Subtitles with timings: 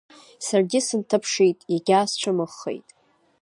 [0.45, 2.87] Саргьы сынҭаԥшит, иагьаасцәымӷхеит…